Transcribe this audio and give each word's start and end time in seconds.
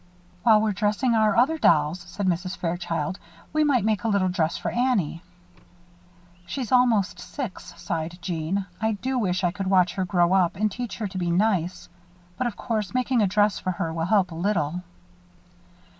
"While 0.41 0.61
we're 0.63 0.71
dressing 0.71 1.13
our 1.13 1.37
other 1.37 1.59
dolls," 1.59 1.99
said 1.99 2.25
Mrs. 2.25 2.57
Fairchild, 2.57 3.19
"we 3.53 3.63
might 3.63 3.85
make 3.85 4.03
a 4.03 4.07
little 4.07 4.29
dress 4.29 4.57
for 4.57 4.71
Annie." 4.71 5.21
"She's 6.47 6.71
almost 6.71 7.19
six," 7.19 7.79
sighed 7.79 8.17
Jeanne. 8.19 8.65
"I 8.81 8.93
do 8.93 9.19
wish 9.19 9.43
I 9.43 9.51
could 9.51 9.67
watch 9.67 9.93
her 9.93 10.03
grow 10.05 10.33
up 10.33 10.55
and 10.55 10.71
teach 10.71 10.97
her 10.97 11.07
to 11.07 11.19
be 11.19 11.29
nice. 11.29 11.87
But, 12.35 12.47
of 12.47 12.57
course, 12.57 12.95
making 12.95 13.21
a 13.21 13.27
dress 13.27 13.59
for 13.59 13.73
her 13.73 13.93
will 13.93 14.05
help 14.05 14.31
a 14.31 14.41
little!" 14.41 14.81